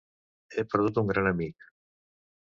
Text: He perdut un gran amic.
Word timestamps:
He 0.55 0.63
perdut 0.71 0.97
un 1.01 1.11
gran 1.11 1.29
amic. 1.33 1.67